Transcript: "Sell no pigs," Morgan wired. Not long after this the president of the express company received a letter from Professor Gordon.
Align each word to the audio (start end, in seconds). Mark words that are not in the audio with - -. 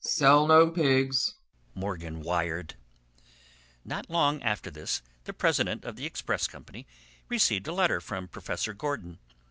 "Sell 0.03 0.47
no 0.47 0.67
pigs," 0.67 1.35
Morgan 1.75 2.21
wired. 2.21 2.73
Not 3.85 4.09
long 4.09 4.41
after 4.41 4.71
this 4.71 5.03
the 5.25 5.31
president 5.31 5.85
of 5.85 5.95
the 5.95 6.07
express 6.07 6.47
company 6.47 6.87
received 7.29 7.67
a 7.67 7.71
letter 7.71 8.01
from 8.01 8.27
Professor 8.27 8.73
Gordon. 8.73 9.19